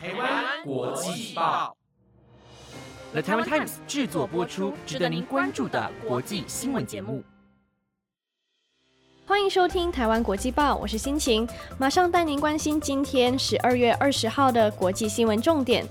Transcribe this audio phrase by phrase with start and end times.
[0.00, 1.76] 台湾国际报
[3.10, 7.24] ，The Taiwan Times 制作播出，值得您关注的国际新闻节目。
[9.26, 11.48] 欢迎收听台湾国际报，我是心情，
[11.80, 15.84] 马上带您关心今天十二月二十号的国际新闻重点。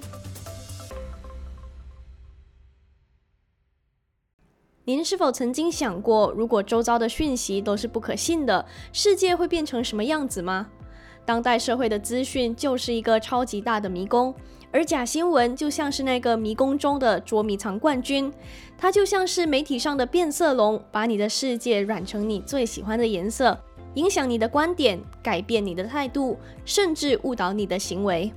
[4.85, 10.69] 您是否曾经想过，如果周遭的讯息都是不可信的，世界会变成什么样子吗？
[11.27, 14.33] 当代社会的资讯就是一个超级大的迷宫，
[14.71, 18.31] 而假新闻就像是那个迷宫中的捉迷藏冠军，
[18.77, 23.59] 它就像是媒体上的变色龙，把你的世界染成你最喜欢的颜色，
[23.95, 28.31] 影响你的观点，改变你的态度，甚至误导你的行为。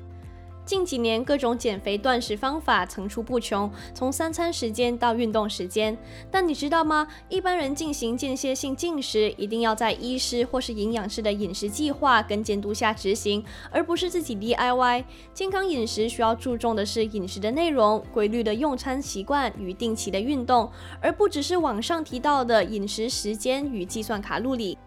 [0.70, 5.98] 近几年，各种减肥断食方法层出不穷，从三餐时间到运动时间。
[6.30, 7.09] 但你知道吗？
[7.29, 15.02] 一般人进行间歇性进食，一定要在医师或是营养师的饮食计划跟监督下执行，而不是自己 DIY。
[15.34, 24.79] 健康饮食需要注重的是饮食的内容、规律的用餐习惯与定期的运动，而不只是网上提到的饮食时间与计算卡路里。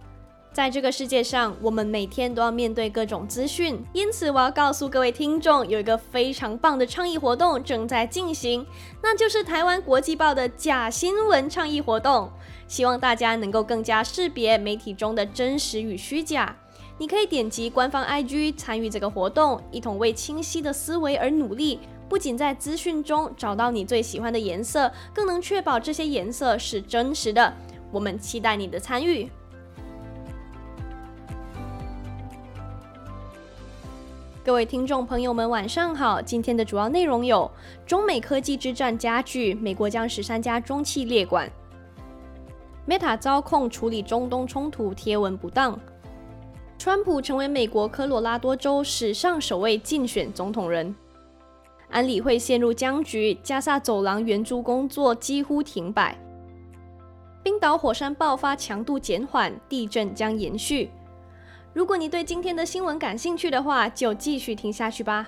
[0.54, 8.64] 在这个世界上，我们每天都要面对各种资讯，因此我要告诉各位听众，有一个非常棒的倡议活动正在进行，
[9.02, 12.30] 那就是台湾国际报的假新闻倡议活动。
[12.68, 16.56] 希望大家能够更加识别媒体中的真实与虚假。
[17.00, 21.80] 你可以点击官方 IG 参与这个活动，一同为清晰的思维而努力。
[22.08, 27.52] 不仅在资讯中找到你最喜欢的颜色，更能确保这些颜色是真实的。
[27.92, 29.28] 我们期待你的参与。
[34.46, 36.22] 各位听众朋友们，晚上好！
[36.22, 37.50] 今天的主要内容有：
[37.86, 41.50] 中美科技之战加剧，美国将十三家中企列管
[42.86, 45.80] ；Meta 遭控处理中东冲突贴文不当；
[46.78, 50.94] 川普成为美国科罗拉多州史上首位竞选总统人；
[51.90, 56.18] 安理会陷入僵局，加萨走廊援助工作几乎停摆；
[57.42, 60.92] 冰岛火山爆发强度减缓，地震将延续。
[61.74, 65.28] 如果你对今天的新闻感兴趣的话，就继续听下去吧。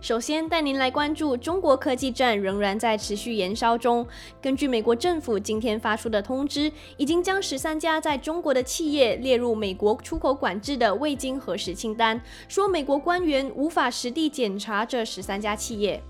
[0.00, 4.04] 首先带您来关注中国科技战仍然在持续燃烧中。
[4.40, 16.02] 根据美国政府今天发出的通知，已经将十三家在中国的企业列入美国出口管制的未经核实清单，说美国官员无法实地检查这十三家企业。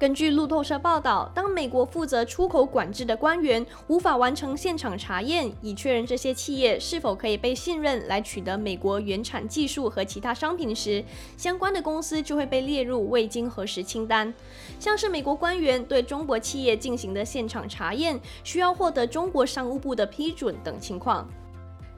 [0.00, 11.04] 根据路透社报道，当美国负责出口管制的官员无法完成现场查验，以确认这些企业是否可以被信任来取得美国原产技术和其他商品时，
[11.36, 14.32] 相关的公司就会被列入未经核实清单。
[14.78, 21.28] 像是美国官员对中国企业进行的现场查验，需要获得中国商务部的批准等情况。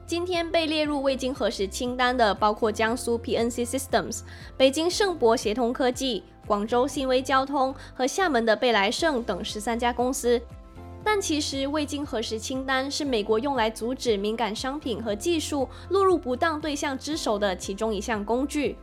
[0.05, 4.19] 今天被列入未经核实清单的包括江苏 PNC Systems、
[4.57, 6.23] 北京盛博协同科技。
[6.45, 10.41] 广州信威交通和厦门的贝莱盛等十三家公司，
[11.01, 18.75] 但其实未经核实清单是美国用来阻止敏感商品和技术落入不当对象之手的其中一项工具。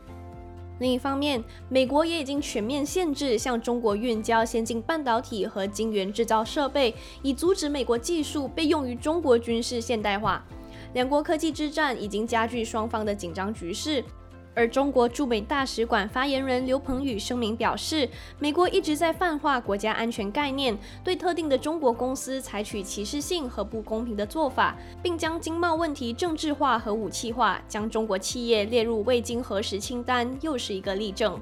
[0.79, 10.43] 另一方面，美国也已经全面限制向中国运交先进半导体和晶圆制造设备，以阻止美国技术被用于中国军事现代化。
[10.93, 14.03] 两国科技之战已经加剧双方的紧张局势。
[14.53, 18.07] 而中国驻美大使馆发言人刘鹏宇声明表示，
[18.37, 31.39] 美国一直在泛化国家安全概念，对特定的中国公司采取歧视性和不公平的做法，并将经贸问题政治化和武器化，将中国企业列入未经核实清单，又是一个例证。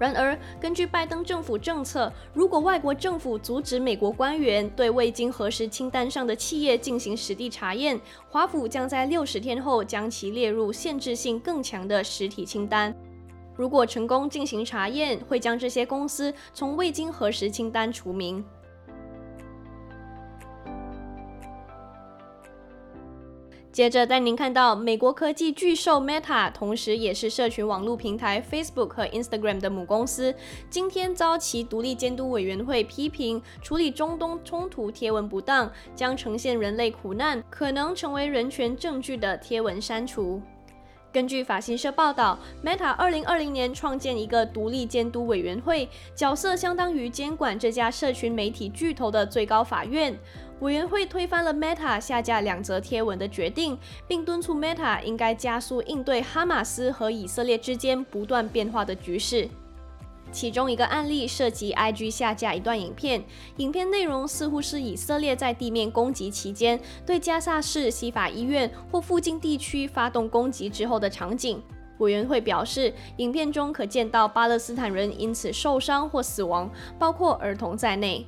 [0.00, 8.00] 然而，根据拜登政府政策，如果外国政府阻止美国官员对未经核实清单上的企业进行实地查验，
[8.30, 12.94] 华府将在六十天后将其列入限制性更强的实体清单。
[13.54, 18.42] 如果成功进行查验，会将这些公司从未经核实清单除名。
[23.80, 30.34] 接着带您看到，美国科技巨兽 Meta，同时也是社群网络平台 Facebook 和 Instagram 的母公司，
[30.68, 40.42] 今天遭其独立监督委员会批评处理中东冲突贴文不当，将呈现人类苦难，可能成为人权证据的贴文删除。
[41.12, 50.16] 根据法新社报道，Meta 二零二零年创建一个独立监督委员会，角色相当于监管这家社群媒体巨头的最高法院。
[50.60, 53.76] 委员会推翻了 Meta 下架两则贴文的决定，
[54.06, 59.48] 并敦促 Meta 应该加速应对哈马斯和以色列之间不断变化的局势。
[60.32, 63.22] 其中一个案例涉及 IG 下架一段影片，
[63.56, 71.62] 影片内容似乎是以色列在地面攻击期间对加萨市西法医院或附近地区发动攻击之后的场景。
[71.98, 78.26] 委员会表示，影片中可见到巴勒斯坦人因此受伤或死亡，包括儿童在内。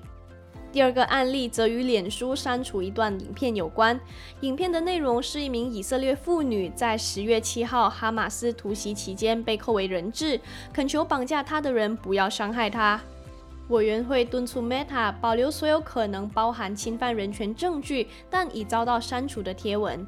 [0.73, 4.01] 第二个案例则与脸书删除一段影片有关。
[4.41, 10.41] 影片的内容是一名以色列妇女在十月七号哈马斯突袭期间被扣为人质，
[10.73, 12.99] 恳求绑架她的人不要伤害她。
[13.69, 20.05] 委员会敦促 Meta 保留所有可能包含侵犯人权证据但已遭到删除的贴文。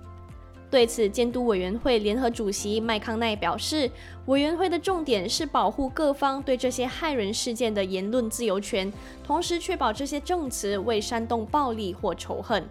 [0.75, 3.89] 对此，监督委员会联合主席麦康奈表示，
[4.27, 8.93] 委员会的重点是保护各方对这些害人事件的言论自由权，
[9.23, 12.69] 同时确保这些证词未煽动暴力或仇恨。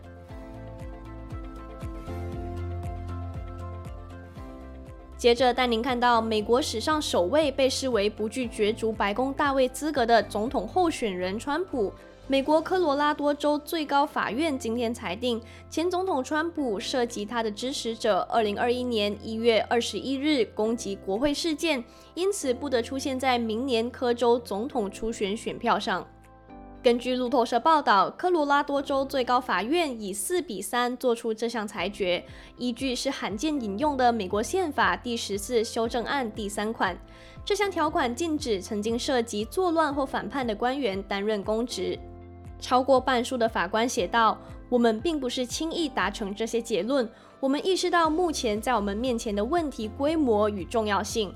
[5.16, 11.90] 接着带您看到美国史上首位被视为不具角逐白宫大位资格的总统候选人川普。
[12.26, 21.84] 美国科罗拉多州最高法院今天裁定，前总统川普涉及他的支持者2021年1月21日攻击国会事件，
[22.14, 26.08] 因此不得出现在明年科州总统初选选票上。
[26.82, 32.24] 根据路透社报道，科罗拉多州最高法院以四比三作出这项裁决，
[32.58, 36.98] 依据是罕见引用的美国宪法第十四修正案第三款。
[37.44, 42.00] 这项条款禁止曾经涉及作乱或反叛的官员担任公职。
[42.64, 44.38] 超过半数的法官写道
[44.72, 47.08] ：“我们并不是轻易达成这些结论。
[47.42, 51.36] 我们意识到目前在我们面前的问题规模与重要性。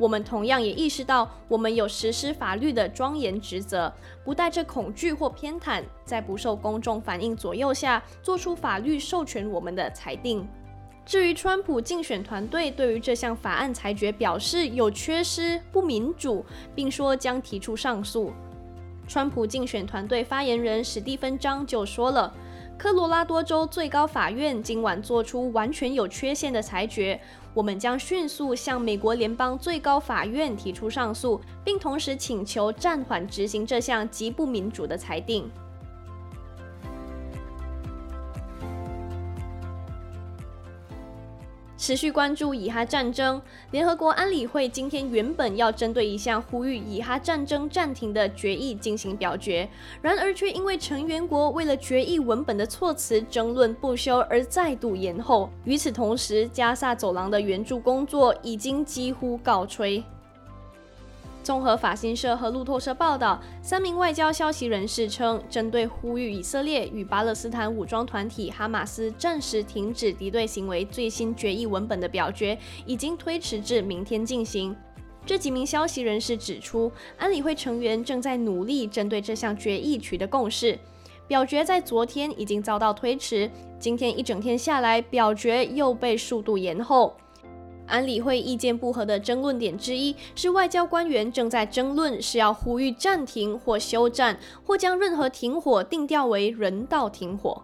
[0.00, 3.90] 我们同样也意识到，我们有实施法律的庄严职责，
[4.24, 10.44] 不带着恐惧或偏袒，在不受公众反应左右下，做出法律授权我们的裁定。”
[11.06, 16.44] 至于川普竞选团队对于这项法案裁决表示有缺失、不民主，
[16.74, 18.32] 并说将提出上诉。
[19.06, 22.32] 川普竞选团队发言人史蒂芬·张就说了
[22.78, 27.20] ：“科罗拉多州最高法院今晚做出完全有缺陷的裁决，
[27.52, 35.50] 我们将迅速向美国联邦最高法院提出上诉，并同时请求暂缓执行这项极不民主的裁定。”
[41.76, 43.40] 持续关注以哈战争，
[43.72, 49.68] 联合国安理会今天原本要针对一项呼吁以哈战争暂停的决议进行表决，
[50.00, 55.50] 然而却因为成员国为了决议文本的措辞争论不休而再度延后。
[55.64, 60.02] 与此同时，加萨走廊的援助工作已经几乎告吹。
[61.44, 74.74] 综合法新社和路透社报道，三名外交消息人士称，针对呼吁以色列与巴勒斯坦武装团体哈马斯暂时停止敌对行为最新决议文本的表决，已经推迟至明天进行。
[75.26, 80.78] 这几名消息人士指出，安理会成员正在努力针对这项决议取得共识。
[81.26, 87.14] 表决在昨天已经遭到推迟，今天一整天下来，表决又被数度延后。
[87.86, 97.62] 安理会意见不合的争论点之一是，外交官员正在争论是要呼吁暂停或休战，或将任何停火定调为人道停火。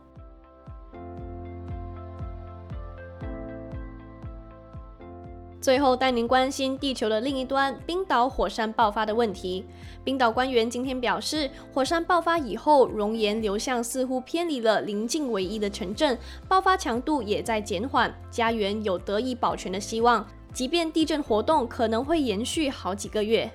[5.60, 9.66] 最后带您关心地球的另一端——冰岛火山爆发的问题。
[10.02, 16.18] 冰岛官员今天表示，火山爆发以后，熔岩流向似乎偏离了邻近唯一的城镇，
[16.48, 23.50] 爆发强度也在减缓，家园有得以保全的希望，即便地震活动可能会延续好几个月。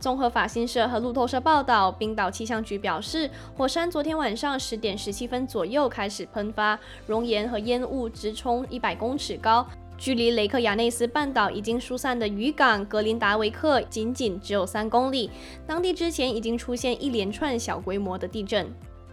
[0.00, 9.66] 综合法新社和路透社报道，冰岛气象局表示，火山昨天晚上十点十七分左右开始喷发，熔岩和烟雾直冲一百公尺高。
[9.96, 15.30] 距离雷克雅内斯半岛已经疏散的渔港格林达维克仅仅只有三公里，
[15.66, 18.66] 当地之前已经出现一连串小规模的地震。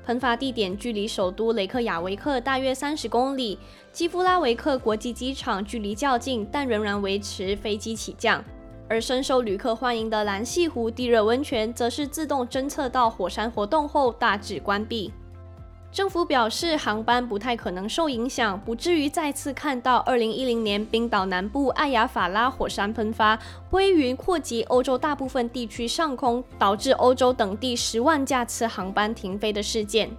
[0.03, 3.59] 喷发地点距离首都雷克雅维克大约三十公里，
[3.91, 8.43] 基夫拉维克国际机场距离较近，但仍然维持飞机起降。
[8.89, 15.13] 而深受旅客欢迎的蓝溪湖地热温泉，则是自动侦测到火山活动后大致关闭。
[15.91, 23.37] 政府表示，航班不太可能受影响，不至于再次看到2010年冰岛南部艾雅法拉火山喷发，
[23.69, 30.09] 灰云扩及欧洲大部分地区上空，导致欧洲等地十万架次航班停飞的事件。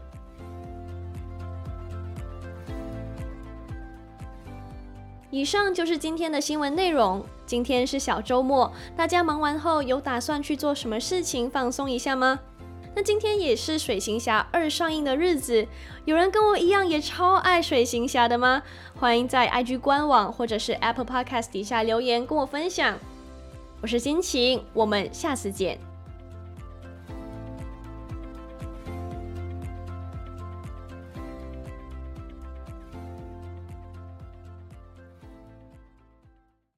[5.31, 7.25] 以上就是今天的新闻内容。
[7.47, 12.39] 今天是小周末，大家忙完后有打算去做什么事情放松一下吗？
[12.95, 15.67] 那今天也是《水行侠二》上映的日子，
[16.05, 18.63] 有人跟我一样也超爱《水行侠》的吗？
[18.95, 22.99] 欢迎在 IG 官网或者是 Apple Podcast 底下留言跟我分享。
[23.81, 25.92] 我是心情，我们下次见。